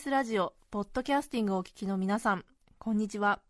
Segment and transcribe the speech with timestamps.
[0.00, 2.46] TBS ラジオポッドキャスティングをお聞きの皆さん
[2.78, 3.40] こんにちは。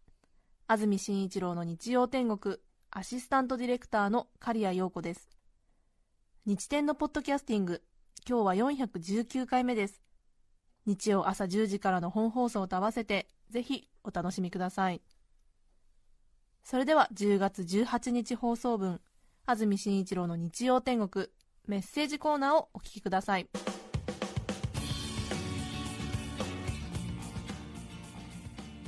[0.66, 2.56] 安住紳一郎の日曜天国
[2.90, 5.28] アシスタントディレクターの刈谷陽子です。
[6.46, 7.82] 日天のポッドキャスティング
[8.28, 10.02] 今日は419回目です。
[10.86, 15.00] 日曜朝10時からの本放送と合わせてぜひお楽しみください。
[16.64, 19.00] それでは10月18日放送分
[19.46, 21.28] 安住紳一郎の日曜天国
[21.68, 23.48] メッセージコーナーをお聞きください。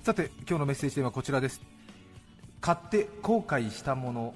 [0.02, 1.60] さて今日のメッセージテーマはこちらです。
[2.60, 4.34] 買って後悔したもの。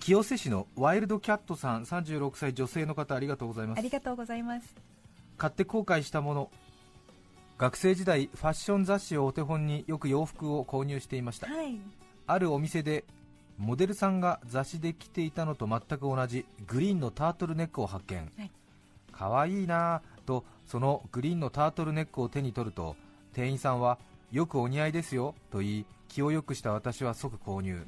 [0.00, 3.78] 清瀬市のワイルドキャットさん36歳女性の方ありがとうございます。
[3.78, 4.74] ありがとうございます。
[5.38, 6.50] 買って後悔したもの。
[7.58, 11.78] 学生時代ファッション雑誌をお手本によく洋服を購入していました、はい。
[12.26, 13.04] あるお店で
[13.56, 18.50] モデルさんが雑誌で着ていたのと全く同じグリーンのタートルネックを発見、はい。
[19.12, 22.96] かわいいなぁとそのグリーンのタートルネックを手に取ると
[23.32, 23.98] 店員さんは
[24.30, 27.84] よくお似合いですよと言い気を良くした私は即購入、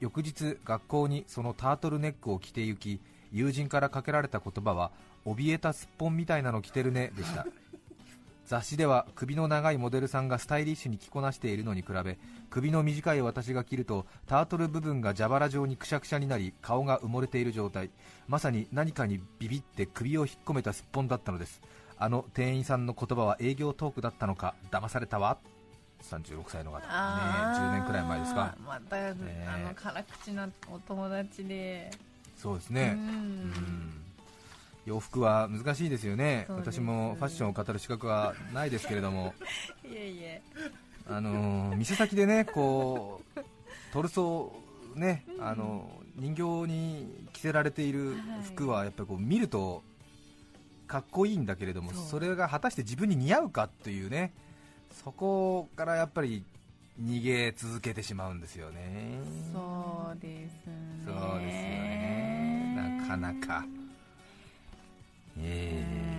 [0.00, 3.00] 翌日学校にそのタートルネックを着て行き
[3.32, 4.90] 友人からかけられた言葉は
[5.26, 7.46] 怯えたすっぽんみたいなの着てるねでした。
[8.46, 12.18] 雑誌では首の長いモデルさんがスタイリッシュに着こなしているのに比べ
[12.48, 17.90] 首の短い私が着るとタートル部分が蛇腹状にくしゃくしゃになり顔が埋もれている状態。
[18.26, 21.60] まさに何かにビビって首を引っ込めたすっぽんだったのです
[21.98, 25.38] あの店員さんの言葉は営業トークだったのか騙されたわ。
[26.02, 26.78] 36歳の方。
[26.78, 28.56] ね10年くらい前ですか。
[28.64, 29.14] また、え。
[29.48, 31.90] あの辛口なお友達で。
[32.36, 32.94] そうですね。
[32.96, 33.02] うん。
[33.02, 33.92] うん。
[34.86, 36.44] 洋服は難しいですよね。
[36.46, 39.34] そうです私もファッションを語る資格はないですけれども。
[39.84, 40.42] いえいえ。
[41.10, 43.40] あのー店先でねこう
[43.92, 49.82] トルソーね、あの人形に着せられている服はやっぱりこう見ると
[50.88, 54.32] かっこいいんだけれどもそれが果たして自分に似合うかっていうね
[55.04, 56.42] そこからやっぱり
[57.00, 59.20] 逃げ続けてしまうんですよね。
[59.52, 60.72] そうですね。
[61.06, 62.74] そうですよね。
[62.98, 63.64] なかなか。
[65.38, 66.18] えー。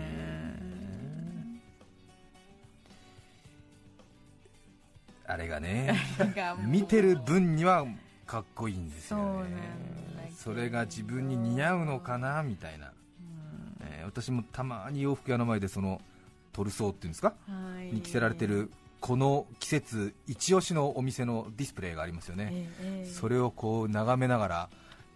[5.27, 5.99] あれがね
[6.65, 7.85] 見てる分には
[8.25, 9.49] かっこいいんですよね。
[10.35, 12.93] それが自分に似合うのかなみたいな、
[13.89, 16.01] えー私もたまに洋服屋の前でその
[16.53, 17.33] トルソーっていうんですか？
[17.47, 17.93] はい。
[17.93, 23.09] に着せられてるこの季節一押しのお店のディスプレイがありますよね、ええええ。
[23.09, 24.69] それをこう眺めながら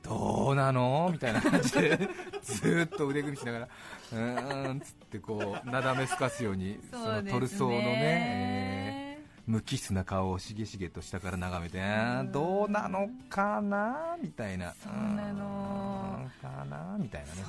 [0.03, 1.09] どうなの？
[1.11, 1.97] みたいな感じで
[2.43, 3.67] ずーっと腕組みしながら
[4.11, 8.62] うーんつってこうなだめすかすようにそのトルソーのね、えー
[9.45, 14.15] 無機質な顔をしげしげと下から眺めてあーどうなのかな？
[14.21, 14.73] みたいな。
[14.81, 16.29] そうなの。
[16.41, 16.97] かな？
[16.97, 17.41] みたいなね。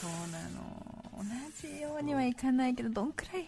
[0.00, 0.88] そうなのそうなの。
[1.18, 3.46] 同じようにはいかないけどどんくらい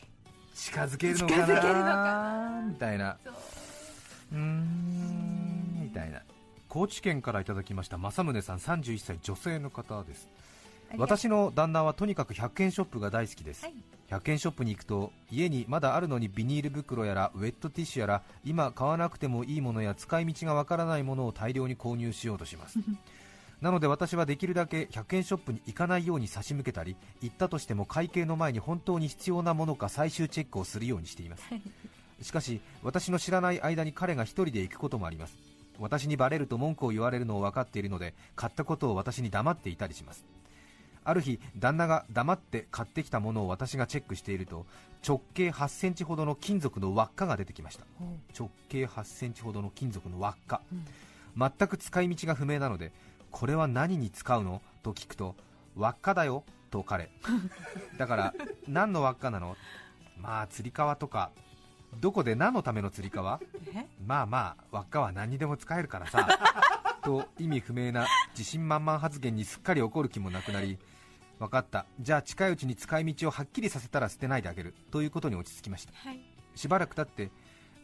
[0.54, 2.50] 近づけるのか近づけるのかな？
[2.60, 3.16] なみたいな。
[3.24, 3.34] そう。
[4.32, 6.20] うーんみたいな。
[6.68, 10.28] 高知県からいただきました正宗さん31歳女性の方です。
[10.98, 13.74] 私の旦那はとにかく100円ショップが大好きです、はい
[14.10, 22.78] 100円ショップに行くと家にまだあるのにビニール袋やらウェットティッシュやら今買わなくてもいいものや使い道がわからないものを大量に購入しようとします。
[23.60, 31.44] なので私はできるだけ100円ショップに行かないように差し向けたり行ったとしても会計の前に本当に必要なものか最終チェックをするようにしています。
[32.22, 35.50] しかし私の知らない間に彼が一人で行くこともあります。
[35.80, 40.24] 私にバレると文句を言われるのを分かっているので買ったことを私に黙っていたりします
[41.10, 44.64] ある日旦那が黙って買ってきたものを私がチェックしていると
[45.06, 47.84] 直径8センチほどの金属の輪っかが出てきました。
[48.38, 50.60] 直径8センチほどの金属の輪っか、
[51.36, 52.92] 全く使い道が不明なので
[53.30, 54.62] これは何に使うの？
[54.82, 55.34] と聞くと
[55.76, 57.10] 輪っかだよと彼。
[57.98, 58.34] だから
[58.68, 59.56] 何の輪っかなの？
[60.20, 61.30] まあつり革とか。
[62.00, 63.40] どこで何のためのつり革？
[63.74, 63.86] え？
[64.06, 66.28] まあまあ輪っかは何にでも使えるからさ。
[67.02, 70.78] と意味不明な自信満々発言にすっかり怒る気もなくなり
[71.40, 71.86] 分かった。
[71.98, 74.74] じゃあ近いうちに使い道をはっきりさせたら捨てないであげる。
[74.90, 75.92] ということに落ち着きました。
[75.94, 76.20] はい。
[76.54, 77.32] しばらく経って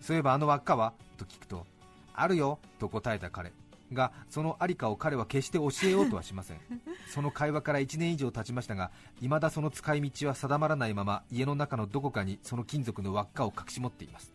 [0.00, 0.92] そういえばあの輪っかは？
[1.16, 1.66] と聞くと
[2.14, 2.58] あるよ。
[2.78, 3.52] と答えた彼。
[3.92, 6.60] がそのありかを彼は決して教えようとはしません。
[7.08, 14.32] その会話から1年以上経ちましたが未だその使い道は定まらないまま家の中のどこかにその金属の輪っかを隠し持っています。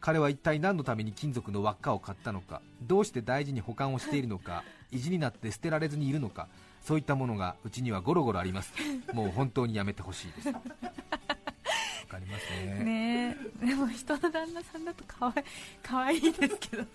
[0.00, 6.48] 彼は一体何のために金属の輪っかを買ったのかどうして大事に保管をしているのか意地になって捨てられずにいるのか
[6.88, 8.72] そういったものがうちにはゴロゴロあります。
[9.12, 10.48] もう本当にやめてほしいです。
[10.48, 12.82] わかりますね。
[12.82, 13.66] ねえ。
[13.66, 15.44] でも人の旦那さんだとかわい
[15.86, 16.88] かわいいですけどね。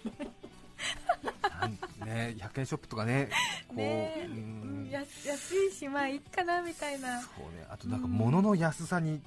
[2.04, 3.30] ね100円ショップとかね
[3.68, 3.84] こう、ね
[4.18, 4.28] え。
[4.28, 4.90] うん。
[4.90, 7.22] や安いしまあいいかなみたいな。
[7.22, 7.64] そうね。
[7.70, 9.22] あとなんか物の安さに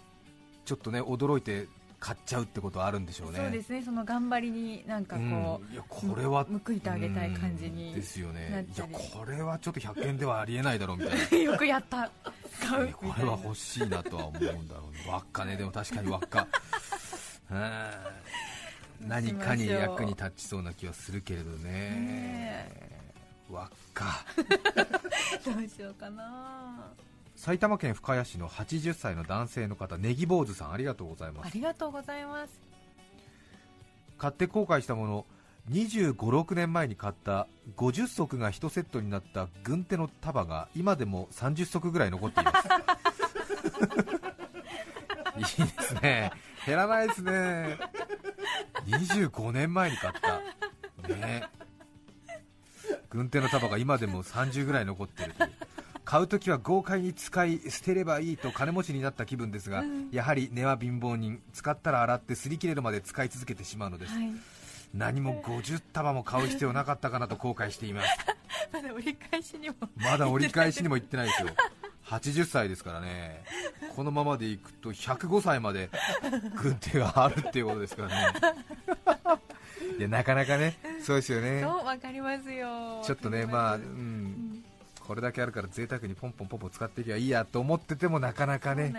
[0.64, 1.68] ちょっとね驚いて
[2.06, 3.38] 買っちゃうってことはあるんでしょうね。
[3.38, 3.82] そうですね。
[3.82, 5.74] その頑張りになんかこうん。
[5.74, 7.94] いやこれはう報いてあげたい感じにうん。
[7.96, 11.36] ですよなねいやこれはちょっと100円ではありえないだろうみたいな。
[11.52, 12.08] よくやった。
[12.64, 12.92] 買う。
[12.92, 14.92] これは欲しいなとは思うんだろう。
[14.92, 15.56] ね輪っかね。
[15.56, 16.46] でも確かに輪っか。
[17.50, 21.70] うん何かに役に立ちそうな気はするけれどね。
[21.70, 23.00] ね
[23.50, 24.24] 輪っか。
[25.44, 26.92] どうしようかな
[27.36, 32.60] 埼玉県深谷市の80歳の男性の方ネギ坊主さんありがとうございまあすりがとうございます。
[34.18, 35.26] 買って後悔したもの
[35.70, 37.46] 2 5 6年前に買った
[37.76, 42.68] 50足が1セットになった軍手の束が今でも30足ぐらい残っています。
[45.60, 46.32] いいですね。
[46.64, 47.78] 減らないですね。
[48.86, 50.40] 25年前に買った。
[51.14, 51.48] ね。
[53.10, 55.34] 軍手の束が今でも30ぐらい残ってる
[56.06, 64.30] 買うときは豪快に使い捨てればいいと金持ちになった気分ですが、やはり根は貧乏人使ったら洗って擦り切れるまで使い続けてしまうのです、はい。
[64.94, 68.08] 何も50束も買う必要なかったかなと後悔しています。
[68.72, 71.48] まだ折り返しにもまだ折り返しにも行ってないですよ。
[72.04, 73.42] 80歳ですからね。
[73.96, 75.90] このままでいくと105歳まで
[76.54, 78.14] 軍手があるっていうことですからね。
[79.98, 80.78] いやなかなかね。
[81.02, 81.62] そうですよね。
[81.62, 83.02] そうわかりますよ。
[83.04, 84.15] ちょっとねまあうん
[85.06, 88.92] これだけあるから贅沢にポンポンポンポン使っていけばいいやと思っててもなかなかね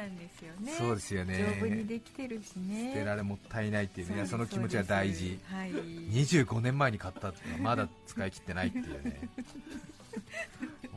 [0.78, 1.34] そうですよね。
[1.36, 1.58] そうですよね。
[1.60, 2.94] 丈夫にできてるしね。
[2.94, 5.40] 捨てられもったいないっていうねその気持ちは大事。
[5.46, 5.72] はい。
[5.72, 9.30] 25年前に買ったっていうのはまだ使い切ってないっていうね。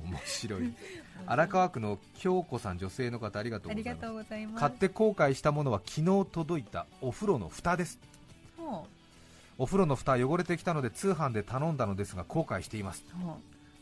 [0.04, 0.72] 面白い。
[1.26, 4.60] 荒川区の京子さん女性の方ありがとうございます。
[4.60, 7.98] 買って後悔したものは昨日届いたお風呂の蓋です。
[8.70, 8.86] も
[9.58, 13.04] お風呂の蓋汚れてきたので通販で頼んだのですが後悔しています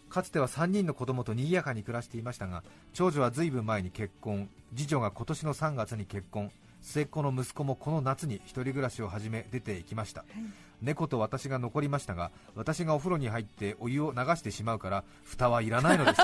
[0.08, 2.62] かつては3人の子供と賑やかに暮らしていましたが
[2.93, 4.49] 長女は随分前に結婚。
[4.75, 6.50] 次女が今年の3月に結婚。
[6.81, 10.22] 末っ子の息子もこの夏に一人暮らしを始め出ていきました。
[10.22, 10.50] うはい。
[10.81, 16.20] 猫と私が残りましたが私がお風呂に入ってお湯を流してしまうから蓋はいらないのです。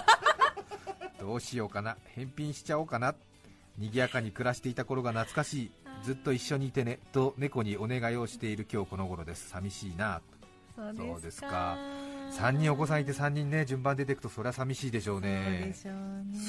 [1.18, 1.96] どうしようかな。
[2.14, 3.14] 返品しちゃおうかな。
[3.78, 5.70] 賑やかに暮らしていた頃が懐かしい。
[6.02, 9.48] ずっと一緒にいてねと猫にお願いをしている今日この頃です。
[9.48, 10.20] 寂しいな。
[10.76, 11.76] そうでですか
[12.34, 15.74] 3人お子さんいて3人ね順番出ていくとそりゃ寂しいでしょうね。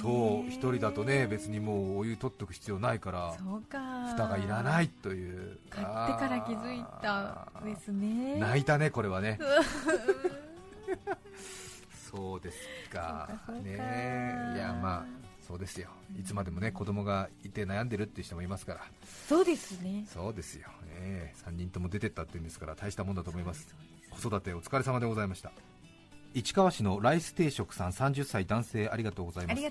[0.02, 3.80] そう1人だとね別にもうお湯取っとく必要ないからそうか。
[4.10, 5.60] 蓋がいらないという。
[5.70, 8.38] 買ってから気づいたですね。
[8.40, 9.40] 泣いたねこれはね。
[12.12, 12.58] そうです
[12.92, 13.30] か。
[13.64, 13.76] ね。
[14.56, 15.06] いやまあ
[15.48, 15.90] そうですよ。
[16.20, 18.82] いつまでもね子供がいて悩んでるっていう人もいますから。
[19.30, 20.06] そうですね。
[20.12, 20.68] そうですよ。
[21.00, 21.36] ね。
[21.46, 23.80] 3人とも出てったっていうんですから大したもんだと思いますそう
[24.12, 24.24] です。
[24.24, 25.52] 子育てお疲れ様でございました
[26.36, 29.62] 市川市のライス定食さん30歳男性ありがとうございます。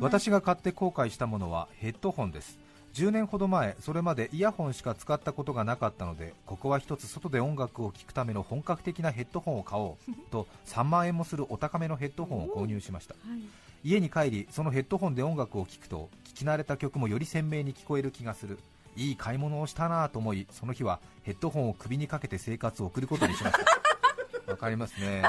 [0.00, 2.58] 私が買って後悔したものはヘッドホンです。
[2.94, 13.14] 10年ほど前それまでイヤホンしか使ったことがなかったのでここは一つ外で音楽を聴くための本格的なヘッドホンを買おう と3万円もするお高めのヘッドホンを購入しました。
[13.14, 13.40] はい。
[13.84, 18.58] 家に帰りそのヘッドホンで音楽を聴くと聞き慣れた曲もより鮮明に聞こえる気がする。
[18.96, 24.50] いい買い物をしたなぁと思いその日はヘッドホンを首にかけて生活を送ることにしました。
[24.50, 25.22] わかりますね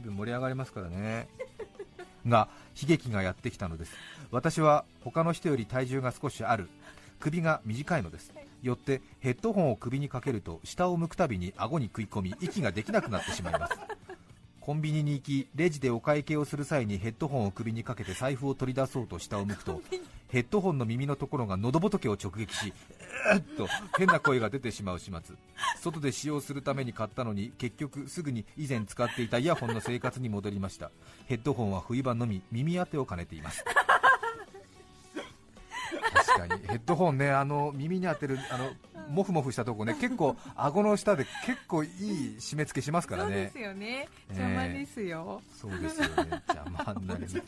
[0.00, 1.28] 気分盛り上がりますからね。
[2.26, 2.48] が
[2.80, 3.94] 悲劇がやってきたのです。
[4.30, 6.68] 私は他の人より体重が少しある。
[7.18, 8.32] 首が短いのです。
[8.62, 13.78] よってヘッドホンを首にかけると下を向くたびに顎に食い込み息ができなくなってしまいます。
[14.60, 19.82] コンビニに行きレジでお会計をする際にヘッドホンを首にかけて財布を取り出そうと下を向くと
[20.30, 22.72] ヘッドホンの耳のところが喉仏を直撃し
[23.32, 23.68] うーっと
[23.98, 25.36] 変な声が出てしまう始末。
[25.80, 30.90] 外で使用するために買ったのに結局すぐに以前使っていたイヤホンの生活に戻りました。
[31.26, 33.64] ヘッドホンは冬場のみ耳当てを兼ねています。
[36.12, 36.62] 確かに。
[36.66, 38.70] ヘッドホンねあの耳に当てるあの
[39.08, 41.90] モフモフしたとこね結構顎の下で結構いい
[42.38, 43.30] 締め付けしますからね。
[43.32, 44.08] そうですよね。
[44.30, 46.42] ええ邪魔ですよ、そうですよね。
[46.48, 47.42] 邪魔になります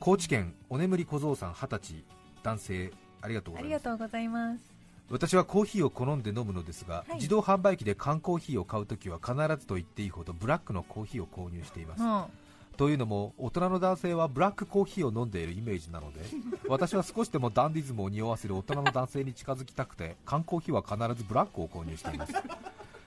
[0.00, 2.04] 高知県お眠り小僧さん20歳
[2.42, 2.90] 男性
[3.20, 3.74] ありがとうございます。
[3.74, 4.60] ありがとうございます。
[5.10, 7.14] 私はコーヒーを好んで飲むのですが、い。
[7.16, 12.24] 自動販売機で缶コーヒーを買うときは必ずと言っていいほどブラックのコーヒーを購入しています、うん。
[12.78, 16.20] というのも大人の男性はブラックコーヒーを飲んでいるイメージなので
[16.66, 22.32] 私は少しでもダンディズムを匂わせる大人の男性に近づきたくて缶コーヒーは必ずブラックを購入しています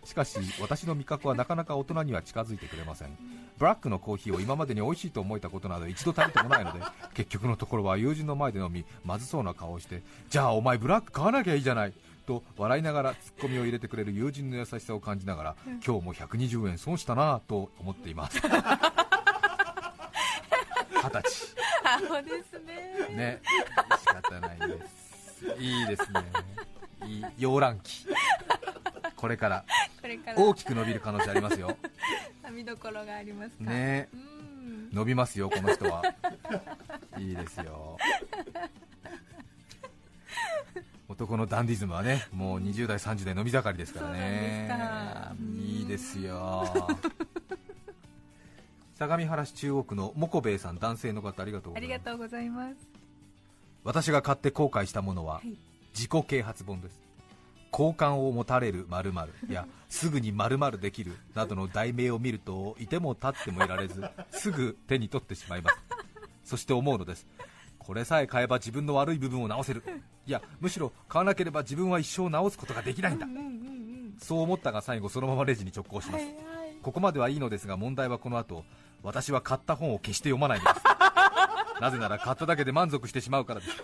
[0.06, 3.18] しかし私の味覚はなかなか大人には近づいてくれません。
[3.58, 6.82] ブラックのコーヒーを今までに美味しいと思えたことなど一度食べてもないので
[7.14, 11.94] 結局のところは友人の前で飲みまずそうな顔をしてじゃあお前ブラック買わなきゃいいじゃない
[12.26, 15.56] と笑いながらツッコミを入れてくれる友人の優しさを感じながら
[15.86, 18.40] 今日も120円損したなぁと思っています。
[18.40, 18.50] 二
[21.10, 21.54] 十歳。
[22.08, 23.16] 顔ですね。
[23.16, 23.42] ね。
[24.00, 25.46] 仕方ないです。
[25.60, 26.24] いいですね。
[27.06, 28.08] いい洋乱期。
[29.18, 29.66] これから
[30.36, 31.78] 大きく伸びる可能性ありますよ。
[32.52, 33.64] 見どころがありますか？
[33.72, 34.10] ね。
[34.14, 34.90] うん。
[34.92, 36.04] 伸びますよこの人は。
[37.18, 37.98] いいですよ。
[41.10, 44.70] 男のダンディズムはねもう20代30代飲み盛りですからね。
[45.60, 46.88] いいですよ。
[48.98, 52.00] 相模原市中央区のもこべいさん男性の方ありがとうごあざいます。
[52.00, 52.76] りがとうございます。
[53.84, 55.58] 私が買って後悔したものは、はい。
[55.94, 57.00] 自己啓発本です
[57.74, 59.34] 好感を持たれる〇〇。
[59.50, 65.78] やすぐに〇〇できるなどの題名を見るといても立ってもいられず すぐ手に取ってしまいます。
[66.46, 67.26] そして思うのです。
[67.80, 69.84] これさえ買えば自分の悪い部分を直せる。
[70.28, 73.26] いやむしろ買わなければ自分は一生直すことができないんだ。
[74.20, 76.26] そう思ったが最後そのままレジに直行します。
[76.84, 78.66] ここまではいいのですが問題はこの後
[79.02, 80.84] 私は買った本を決して読まないのです。
[81.82, 83.84] なぜなら買っただけで満足してしまうからです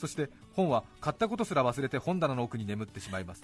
[0.00, 3.42] そして本は買ったことすら忘れて本棚の奥に眠ってしまいます。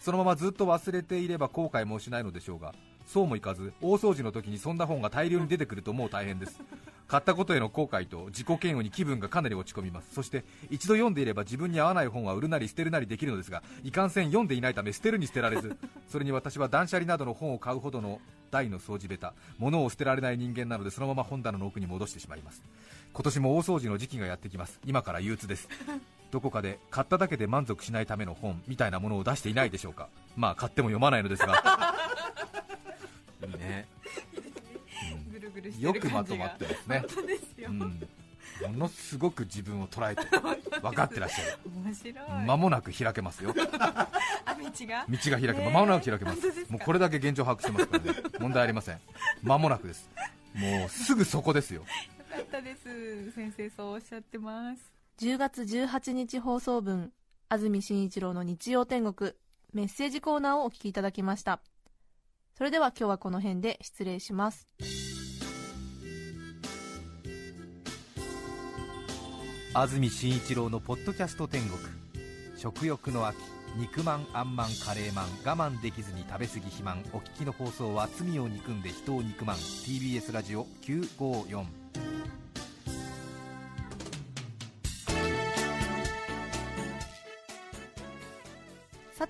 [0.00, 2.74] そのままずっと忘れていれば後悔もしないのでしょうが
[3.06, 6.60] そうもいかず大掃除の時にそんな本が大量に出てくるともう大変です。
[7.06, 10.14] 買ったことへの後悔と自己嫌悪に気分がかなり落ち込みます。
[10.14, 15.76] そして一度読んでいれば自分に合わない本は売るなり捨てるなりできるのですがいかんせん読んでいないため捨てるに捨てられず
[16.08, 18.20] それに私は断捨離などの本を買うほどの
[18.50, 22.62] 大の掃除ベタ物を捨てられない人間なのでそのまま本棚の奥に戻してしまいます。
[23.14, 24.80] 今年も大掃除の時期がやってきます。
[24.84, 25.68] 今から憂鬱です。
[26.32, 30.08] どこかで買っただけで満足しないための本みたいなものを出していないでしょうか。
[30.36, 31.94] まあ買っても読まないのですが。
[33.46, 33.86] いいね。
[35.30, 40.22] ぐるぐるしてよるくまとまってますね、本当ですよ、うん、ものすごく自分を捉えて
[40.80, 41.58] 分かってらっしゃる。
[41.84, 42.14] 面白い。
[42.46, 43.54] 間もなく開けますよ。
[43.80, 44.08] あ
[44.54, 45.06] 道が？
[45.08, 45.70] 道が開けねえ。
[45.70, 46.40] 間もなく開けます。
[46.68, 48.22] もうこれだけ現状把握してますからね。
[48.40, 49.00] 問題ありません。
[49.44, 50.10] 間もなくです。
[50.54, 51.84] もうすぐそこですよ
[52.54, 53.32] ったです。
[53.32, 54.92] 先生そうおっしゃってます。
[55.18, 57.12] 10月18日放送分
[57.48, 59.32] 安住紳一郎の日曜天国
[59.72, 61.60] メッセージコーナーをお聞きいただきました。
[62.56, 64.68] それでは今日はこの辺で失礼します。
[69.76, 71.78] 安住紳一郎のポッドキャスト天国。
[72.56, 73.36] 食欲の秋
[73.76, 77.04] 肉まんあんまんカレーマン我慢できずに食べ過ぎ肥満。
[77.12, 79.56] お聞きの放送は罪を憎んで人を憎まん。
[79.56, 82.03] TBS ラジオ954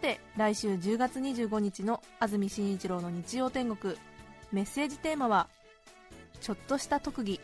[0.05, 3.95] て来週10月25日の安住紳一郎の日曜天国。
[4.53, 5.49] メッセージテーマは
[6.43, 7.41] 「ちょっとした特技」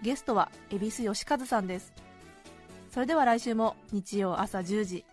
[0.00, 1.92] ゲストは恵比寿義和さんです。
[2.92, 5.04] それでは来週も日曜朝10時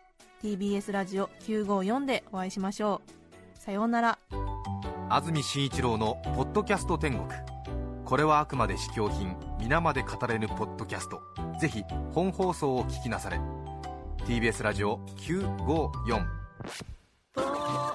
[0.43, 3.01] TBS ラジオ954でお会いしましょ
[3.57, 3.59] う。
[3.59, 4.19] さようなら。
[5.09, 7.27] 安住紳一郎の「ポッドキャスト天国」
[8.05, 11.19] これはあくまで試供品皆まで語れぬポッドキャスト。
[11.59, 11.83] ぜひ
[12.13, 13.39] 本放送を聞きなされ。
[14.27, 16.38] TBS ラジオ954
[17.35, 17.88] Oh.